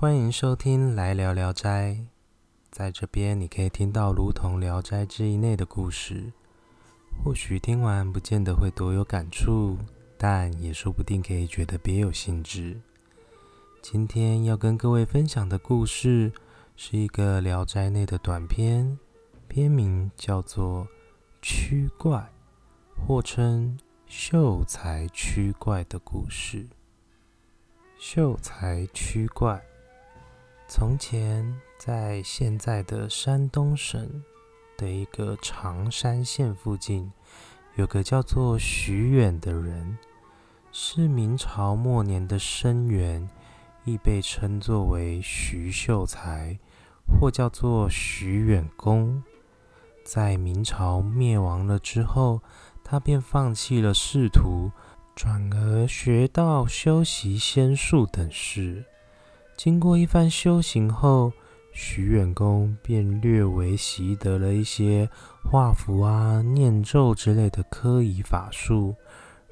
[0.00, 1.90] 欢迎收听《来聊聊斋》。
[2.70, 6.32] 在这边，你可以听到如同《聊斋志异》内的故事。
[7.22, 9.76] 或许听完不见得会多有感触，
[10.16, 12.80] 但也说不定可以觉得别有兴致。
[13.82, 16.32] 今天要跟各位分享的故事，
[16.76, 18.98] 是一个《聊斋》内的短篇，
[19.48, 20.84] 篇名叫做
[21.42, 22.32] 《驱怪》，
[23.06, 26.66] 或称《秀才驱怪》的故事。
[27.98, 29.62] 秀才驱怪。
[30.72, 34.22] 从前，在现在的山东省
[34.78, 37.12] 的一个常山县附近，
[37.74, 39.98] 有个叫做徐远的人，
[40.70, 43.28] 是明朝末年的生员，
[43.84, 46.56] 亦被称作为徐秀才，
[47.04, 49.20] 或叫做徐远公。
[50.04, 52.42] 在明朝灭亡了之后，
[52.84, 54.70] 他便放弃了仕途，
[55.16, 58.84] 转而学道、修习仙术等事。
[59.62, 61.30] 经过一番修行后，
[61.70, 65.06] 徐远公便略微习得了一些
[65.44, 68.94] 画符啊、念咒之类的科仪法术。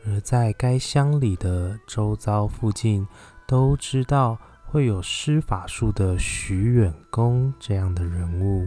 [0.06, 3.06] 而在该乡里的周遭附近，
[3.46, 8.66] 都知道会有施法术的徐远公这样的人物。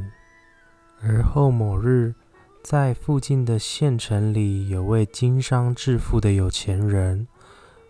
[1.02, 2.14] 而后某日，
[2.64, 7.28] 在附近的县城里，有位经商致富的有钱人，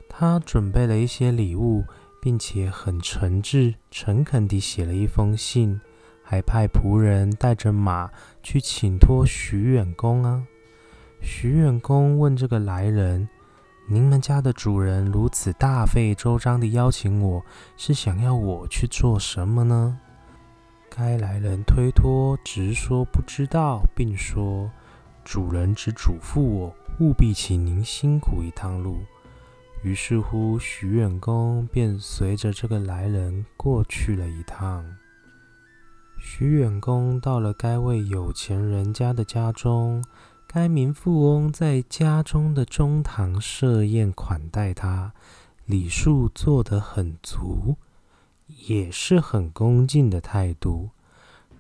[0.07, 1.83] 他准备了一些礼物。
[2.21, 5.81] 并且很诚挚、诚恳地写了一封信，
[6.23, 8.11] 还派仆人带着马
[8.43, 10.45] 去请托徐远公啊。
[11.19, 13.27] 徐远公问这个来人
[13.89, 17.43] ：“您们家的主人如此大费周章地邀请我，
[17.75, 19.99] 是想要我去做什么呢？”
[20.89, 24.69] 该来人推脱，直说不知道，并说
[25.25, 28.99] ：“主人只嘱咐我，务必请您辛苦一趟路。”
[29.83, 34.85] 于是乎，徐远公便随着这个来人过去了一趟。
[36.19, 40.03] 徐远公到了该位有钱人家的家中，
[40.45, 45.13] 该名富翁在家中的中堂设宴款待他，
[45.65, 47.77] 礼数做得很足，
[48.67, 50.91] 也是很恭敬的态度。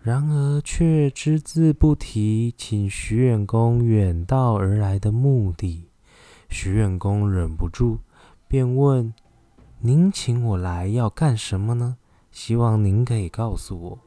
[0.03, 5.87] 然而却只字不提请徐远公远道而来的目的。
[6.49, 7.97] 徐远公忍不住。
[8.51, 9.13] 便问
[9.79, 11.95] ：“您请我来要干什么呢？
[12.33, 13.99] 希望您可以告诉我。”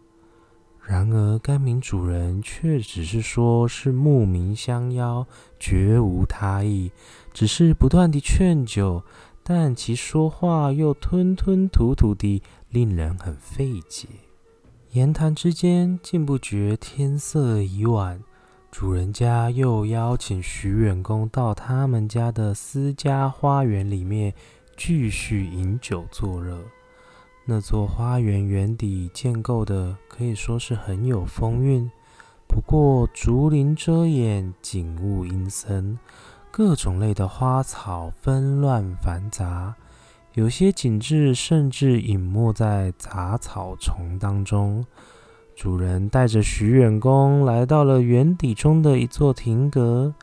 [0.86, 5.26] 然而该名主人却只是说是慕名相邀，
[5.58, 6.92] 绝无他意，
[7.32, 9.02] 只是不断地劝酒，
[9.42, 14.06] 但其说话又吞吞吐吐的，令人很费解。
[14.90, 18.22] 言谈之间，竟不觉天色已晚。
[18.76, 24.34] 主人家又邀请徐远公到他们家的私家花园里面
[24.76, 26.58] 继续饮酒作乐。
[27.44, 31.88] 那座花园园底建构的可以说是很有风韵，
[32.48, 35.96] 不过竹林遮掩，景物阴森，
[36.50, 39.76] 各种类的花草纷乱繁杂，
[40.32, 44.84] 有些景致甚至隐没在杂草丛当中。
[45.54, 50.14] 主人带着徐远公来到了园底中的一座亭阁，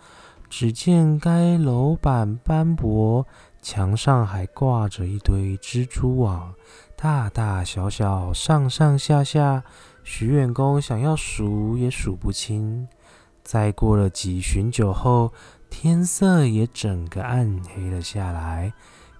[0.50, 3.25] 只见该楼板斑驳，
[3.62, 6.53] 墙上还挂着一堆蜘蛛网，
[6.96, 9.64] 大大小小，上上下下，
[10.03, 12.88] 徐远公想要数也数不清。
[13.41, 15.31] 再过了几巡酒后，
[15.70, 18.74] 天色也整个暗黑了下来，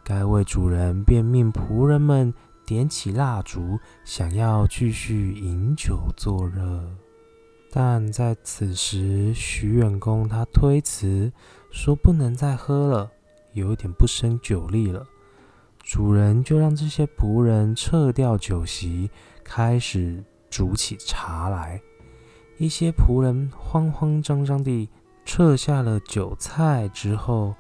[0.04, 2.34] 该位主人便命仆人们。
[2.72, 6.90] 点起蜡烛，想要继续饮酒作乐，
[7.70, 11.30] 但在此时，徐远公他推辞
[11.70, 13.12] 说不能再喝了，
[13.52, 15.06] 有点不胜酒力了。
[15.84, 19.12] 主人就让这些仆人撤掉酒席，
[19.44, 21.82] 开始煮起茶来。
[22.58, 24.88] 一些仆人慌慌张张地
[25.26, 27.54] 撤下了酒菜之后。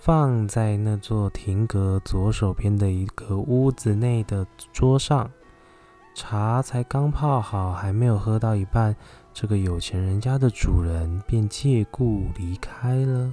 [0.00, 5.28] 放在那座亭阁左手边的一个屋子内的桌上，
[6.14, 8.94] 茶才刚泡好，还没有喝到一半，
[9.34, 13.30] 这个有钱人家的主人便借故离开了。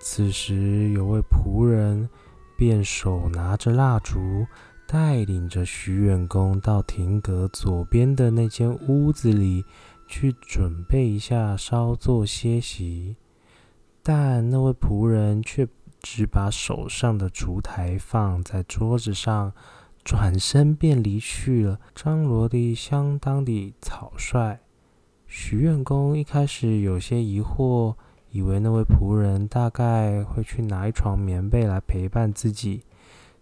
[0.00, 2.08] 此时，有位仆人
[2.56, 4.44] 便手拿着蜡烛，
[4.88, 9.64] 带领着徐远公到亭阁左边的那间屋子里
[10.08, 13.16] 去准备一下，稍作歇息。
[14.02, 15.68] 但那位仆人却。
[16.02, 19.52] 只把手上的烛台放在桌子上，
[20.04, 24.60] 转身便离去了，张罗的相当的草率。
[25.26, 27.94] 徐远公一开始有些疑惑，
[28.30, 32.82] 以为那位仆人大概会去拿一床棉被来陪伴自己。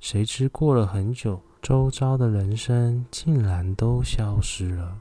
[0.00, 4.98] 谁知过了很久，周遭的人声竟然都消失了。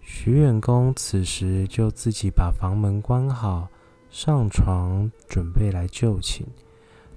[0.00, 3.68] 徐远公此时就自己把房门关好，
[4.10, 6.46] 上床准备来就寝。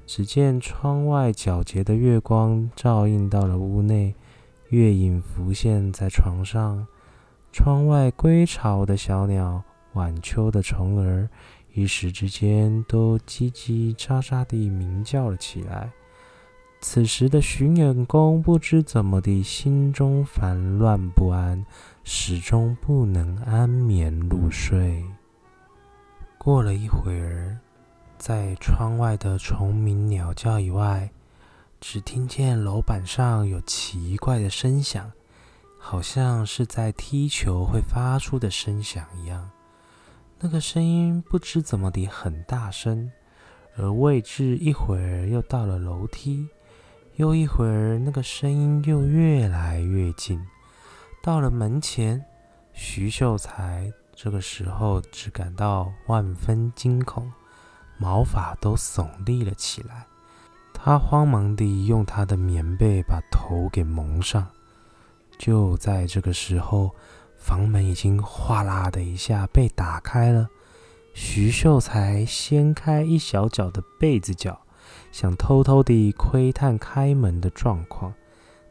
[0.06, 4.13] 只见窗外皎洁的月光照映到了屋内，
[4.69, 6.86] 月影浮现在床上。
[7.52, 9.63] 窗外归巢的小鸟、
[9.94, 11.28] 晚秋的虫儿，
[11.74, 15.90] 一时之间都叽叽喳喳地鸣叫了起来。
[16.81, 21.66] 此时的徐远公不知怎么的，心中烦乱不安，
[22.04, 25.04] 始终不能安眠入睡。
[26.38, 27.57] 过了一会儿，
[28.18, 31.12] 在窗外的虫鸣鸟叫以外，
[31.80, 35.12] 只听见楼板上有奇怪的声响，
[35.80, 39.50] 好像是在踢球会发出的声响一样。
[40.40, 43.12] 那个声音不知怎么的很大声，
[43.78, 46.48] 而位置一会儿又到了楼梯。
[47.18, 50.46] 又一会儿，那个声音又越来越近，
[51.24, 52.26] 到了门前。
[52.74, 57.32] 徐秀才这个时候只感到万分惊恐，
[57.97, 60.06] 毛发都耸立了起来。
[60.74, 64.47] 他慌忙地用他的棉被把头给蒙上。
[65.38, 66.92] 就在这个时候，
[67.38, 70.47] 房门已经哗啦的一下被打开了。
[71.13, 74.59] 徐秀才掀开一小角的被子角。
[75.12, 78.13] 想偷偷地窥探开门的状况，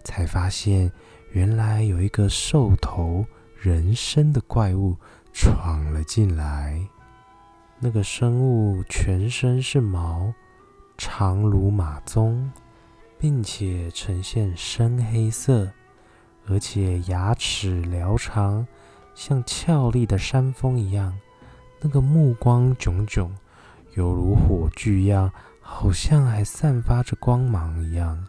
[0.04, 0.92] 才发现
[1.32, 3.24] 原来有一个兽头
[3.58, 4.96] 人身的怪物
[5.32, 6.86] 闯了进来。
[7.84, 10.32] 那个生物全身是毛，
[10.96, 12.48] 长如马鬃，
[13.19, 15.70] 并且呈现深黑色，
[16.48, 18.66] 而且牙齿辽长，
[19.14, 21.14] 像俏丽的山峰一样。
[21.78, 23.31] 那个目光炯炯，
[23.92, 25.31] 犹如火炬一样。
[25.60, 28.26] 好像还散发着光芒一样。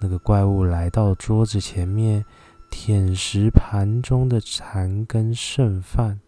[0.00, 2.24] 那个怪物来到桌子前面，
[2.70, 6.18] 舔食盘中的残羹剩饭。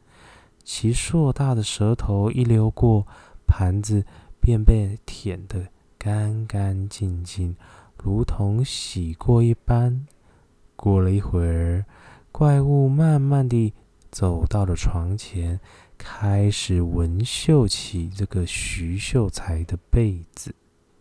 [0.66, 3.06] 其硕大的舌头一溜过，
[3.46, 4.04] 盘子
[4.40, 7.54] 便被舔得干干净净，
[7.96, 10.06] 如同洗过一般。
[10.74, 11.86] 过了一会儿，
[12.32, 13.72] 怪物慢慢地
[14.10, 15.60] 走到了床前。
[15.96, 20.54] 开始闻嗅起这个徐秀才的被子。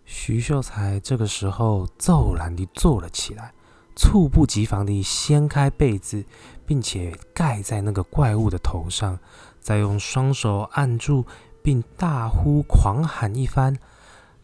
[0.06, 3.52] 徐秀才这个时候骤然地坐了起来，
[3.96, 6.24] 猝不及防地掀开被子，
[6.66, 9.20] 并且盖在那个怪物的头上，
[9.66, 11.26] 再用双手按住，
[11.64, 13.80] 并大呼狂喊一番。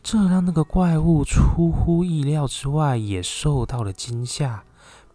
[0.01, 4.63] 这让那个怪物出乎意料之外，也受到了惊吓，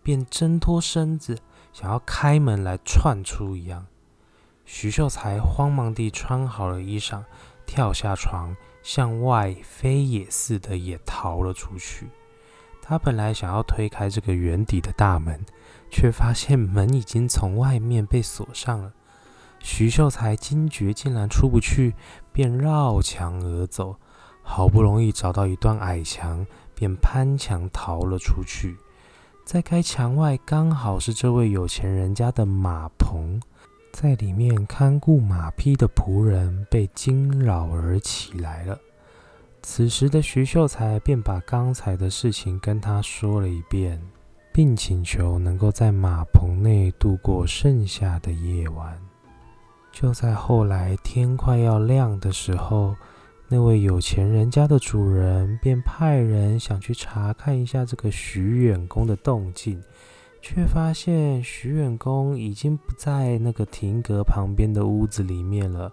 [0.05, 1.39] 便挣脱身子，
[1.73, 3.85] 想要开门来窜出一样。
[4.65, 7.25] 徐秀才慌忙地穿好了衣裳，
[7.67, 8.55] 跳下床，
[8.85, 12.07] 向外飞也似的也逃了出去。
[12.81, 15.45] 他本来想要推开这个圆底的大门，
[15.91, 18.93] 却发现门已经从外面被锁上了。
[19.69, 21.93] 徐秀才惊觉竟然出不去，
[22.33, 23.97] 便绕墙而走，
[24.41, 28.77] 好不容易找到一段矮墙，便攀墙逃了出去。
[29.45, 33.43] 在该墙外，刚好是这位有钱人家的马棚。
[33.93, 38.79] 在里面看顾马匹的仆人被惊扰而起来了。
[39.63, 44.01] 此时的徐秀才便把刚才的事情跟他说了一遍，
[44.53, 48.97] 并请求能够在马棚内度过剩下的夜晚。
[49.99, 52.95] 就在后来天快要亮的时候，
[53.49, 59.83] 那位有钱人家的主人便派人想去查看一下这个徐远公的动静。
[60.43, 65.91] 却发现徐远公已经不在那个亭阁旁边的屋子里面了。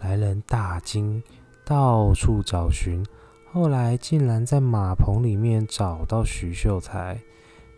[0.00, 1.22] 来人大惊，
[1.62, 3.04] 到处找寻，
[3.52, 7.20] 后来竟然在马棚里面找到徐秀才。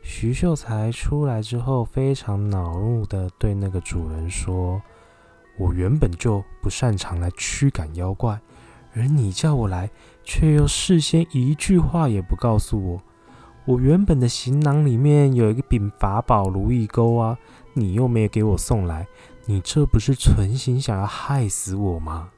[0.04, 4.80] 徐秀才出来之后，非常恼怒的对那个主人说
[5.58, 8.40] ：“我原本就不擅长来驱赶妖怪，
[8.94, 9.90] 而你叫我来，
[10.24, 13.02] 却又事先一句话也不告诉我。”
[13.66, 17.36] 我原本的行囊里面有一个柄法宝如意钩啊，
[17.74, 19.06] 你又没有给我送来，
[19.44, 22.30] 你这不是存心想要害死我吗？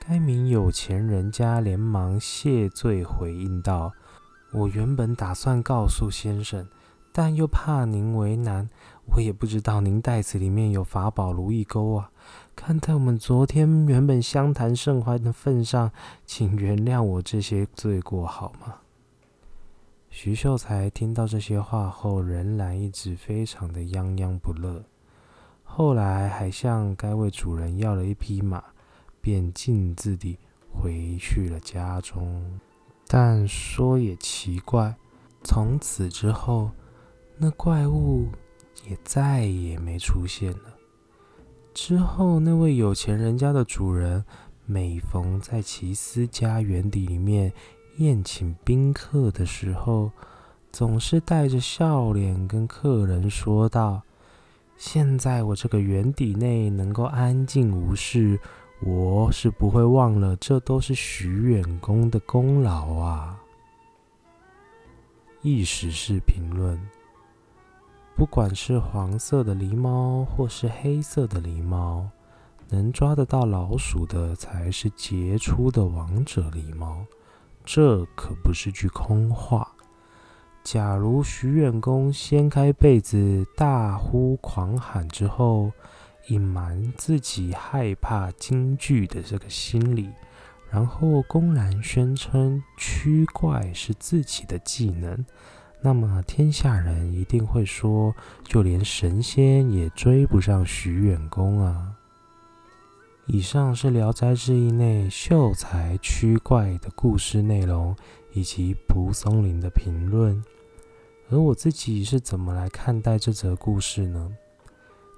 [0.00, 3.92] 该名有钱人家连忙谢罪回应道
[4.52, 6.66] ：“我原本打算告诉先生，
[7.12, 8.68] 但又怕您为难，
[9.06, 12.10] 我也不知道您袋子里面有法宝如意钩啊。
[12.56, 15.90] 看在我们昨天原本相谈甚欢的份上，
[16.24, 18.76] 请原谅我这些罪过好吗？”
[20.10, 24.84] 徐秀才听到这些话后，仍然一直非常的泱泱不乐。
[25.64, 28.62] 后来还向该位主人要了一匹马，
[29.20, 30.38] 便径自地
[30.72, 32.60] 回去了家中。
[33.08, 34.94] 但说也奇怪，
[35.42, 36.70] 从此之后，
[37.36, 38.28] 那怪物
[38.88, 40.74] 也再也没出现了。
[41.74, 44.24] 之后，那位有钱人家的主人，
[44.64, 47.52] 每逢在奇思家园邸里面
[47.96, 50.12] 宴请宾客的时候，
[50.70, 54.00] 总是带着笑脸跟客人说道
[54.78, 58.38] ：“现在我这个园邸内能够安静无事，
[58.80, 63.40] 我是不会忘了，这都是徐远公的功劳啊。”
[65.42, 66.80] 意识是评论。
[68.16, 72.08] 不管是黄色的狸猫，或是黑色的狸猫，
[72.68, 77.04] 能抓得到老鼠的才是杰出的王者狸猫。
[77.64, 79.68] 这可不是句空话。
[80.62, 85.72] 假如徐远公掀开被子，大呼狂喊之后，
[86.28, 90.08] 隐瞒自己害怕惊惧的这个心理，
[90.70, 95.26] 然后公然宣称驱怪是自己的技能。
[95.84, 101.92] 那么天下人一定会说，就连神仙也追不上徐远公啊！
[103.26, 107.94] 以上是《聊斋志异》内秀才驱怪的故事内容，
[108.32, 110.42] 以及蒲松龄的评论。
[111.28, 114.34] 而我自己是怎么来看待这则故事呢？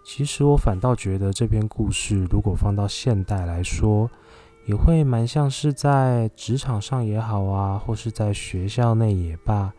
[0.05, 4.11] 其实我反倒觉得这篇故事，如果放到现代来说，
[4.65, 9.73] 也会蛮像是在职场上也好啊，或是在学校内也罢。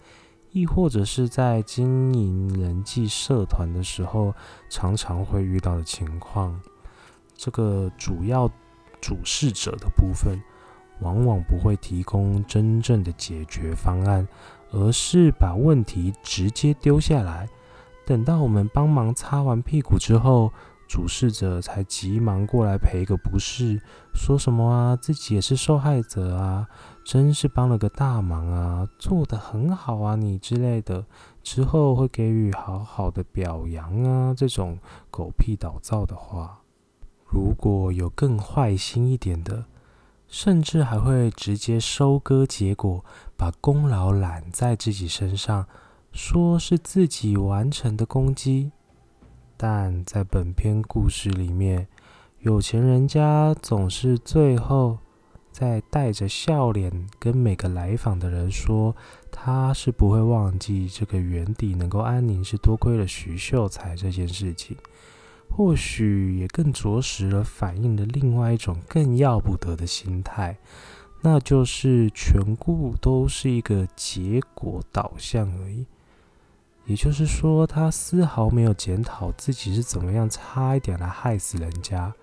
[0.58, 4.34] 亦或者是在经营人际社团的时候，
[4.70, 6.60] 常常会遇到的情况。
[7.36, 8.50] 这个主要
[9.00, 10.42] 主事者的部分，
[11.02, 14.28] 往往不会提供真正的解决方案，
[14.72, 17.48] 而是把问题直接丢下来，
[18.06, 20.52] 等到我们帮忙擦完屁股之后。
[20.90, 23.82] 主事者才急忙过来赔个不是，
[24.16, 26.66] 说什么啊，自己也是受害者啊，
[27.08, 31.06] 真是帮了个大忙啊，做得很好啊，你之类的，
[31.42, 34.78] 之后会给予好好的表扬啊，这种
[35.10, 36.60] 狗屁倒灶的话。
[37.26, 39.64] 如果有更坏心一点的，
[40.28, 43.06] 甚至还会直接收割结果，
[43.38, 45.66] 把功劳揽在自己身上，
[46.12, 48.74] 说是自己完成的攻击。
[49.56, 51.88] 但在本篇故事里面，
[52.40, 54.98] 有钱人家总是最后
[55.60, 58.96] 在带着笑脸跟每个来访的人说，
[59.32, 64.78] 他是不会忘记这个园地能够安宁是多亏了徐秀才这件事情。
[65.50, 70.56] 或许也更着实了反映了另外一种更要不得的心态，
[71.24, 75.88] 那就是全部都是一个结果导向而已。
[76.86, 82.14] 也就是说，他丝毫没有检讨自己是怎么样差一点来害死人家，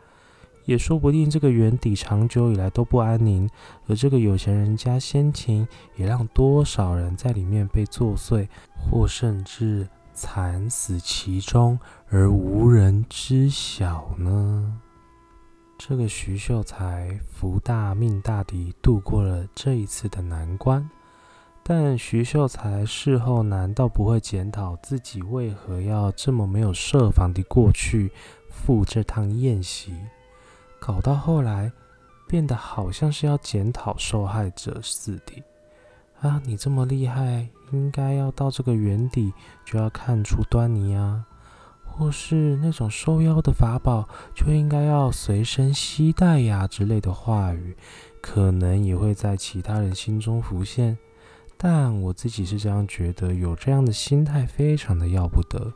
[0.65, 3.49] 也说不定这个园邸长久以来都不安宁，
[3.87, 5.67] 而这个有钱人家先前
[5.97, 11.79] 也让多少人在里面被作祟，或甚至惨死其中
[12.09, 14.81] 而无人知晓呢？
[15.77, 20.89] 这个徐秀才福大命大地度过了这一次的难关。
[21.67, 28.13] 但徐秀才事后难道不会检讨自己为何要这么没有设防地过去
[28.51, 29.93] 赴这趟宴席，
[30.87, 31.73] 搞到后来
[32.29, 35.43] 变得好像是要检讨受害者似的？
[36.21, 39.33] 啊，你这么厉害，应该要到这个原底
[39.65, 41.25] 就要看出端倪啊，
[41.87, 47.75] 或是那种收妖的法宝就应该要随身携带呀之类的话语，
[48.21, 50.99] 可能也会在其他人心中浮现。
[51.57, 55.73] 但我自己是这样觉得，有这样的心态非常的要不得。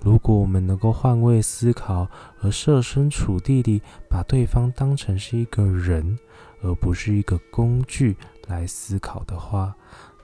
[0.00, 2.08] 如果我们能够换位思考，
[2.40, 6.18] 而设身处地地把对方当成是一个人，
[6.62, 9.74] 而不是一个工具来思考的话，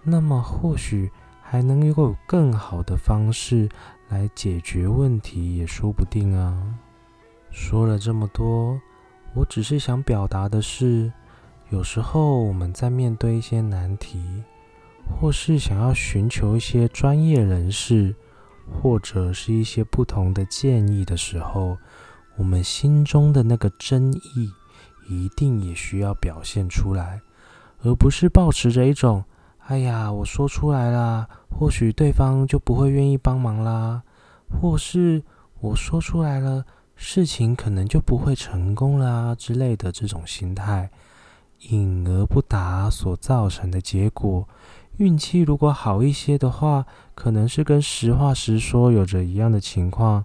[0.02, 1.10] 那么或许
[1.42, 3.68] 还能有更好的方式
[4.08, 6.78] 来解决问题，也说不定啊。
[7.50, 8.80] 说了这么多，
[9.34, 11.12] 我只是想表达的是，
[11.70, 14.42] 有时候我们在面对一些难题。
[15.20, 18.14] 或是想要寻求一些专业人士，
[18.70, 21.78] 或者是一些不同的建议的时候，
[22.36, 24.50] 我们心中的那个真意
[25.08, 27.20] 一定也需要表现出来，
[27.82, 29.24] 而不是保持着一种
[29.66, 34.02] “哎呀，我说出来啦，或许对方就不会愿意帮忙啦”，
[34.48, 35.22] 或是
[35.60, 36.64] 我说出来了，
[36.96, 40.90] 事情可能就不会成功啦之类的这种心态，
[41.68, 44.48] 隐而不答所造成的结果。
[44.98, 50.22] 运气如果好一些的话，可能是跟实话实说有着一样的情况；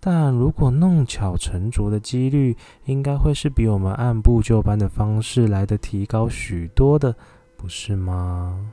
[0.00, 2.56] 但如果弄巧成拙的几率，
[2.86, 7.14] 应该会是比我们按部就班的方式来的提高许多的，
[7.56, 8.72] 不是吗？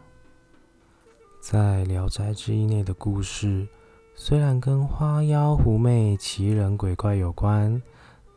[1.41, 3.67] 在《聊斋志异》内的故事，
[4.15, 7.81] 虽然跟花妖狐媚、奇人鬼怪有关，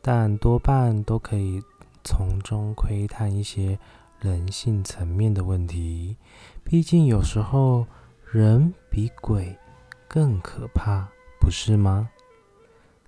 [0.02, 1.60] 但多半都可以
[2.04, 3.78] 从中窥探一些
[4.20, 6.16] 人性层面的问题。
[6.62, 7.86] 毕竟有时候
[8.32, 9.56] 人比鬼
[10.06, 11.08] 更可怕，
[11.40, 12.08] 不是吗？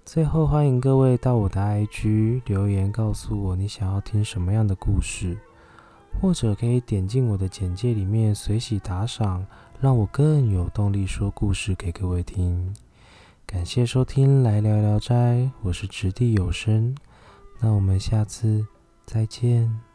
[0.04, 5.38] 最后，欢迎各位到我的 IG 留言，告诉我你想要听什么样的故事，
[6.20, 9.46] 或者可以点进我的简介里面随喜打赏，
[9.80, 12.74] 让我更有动力说故事给各位听。
[13.46, 15.14] 感谢收听《来聊聊斋》，
[15.62, 16.96] 我是掷地有声，
[17.60, 18.66] 那我们下次
[19.06, 19.91] 再见。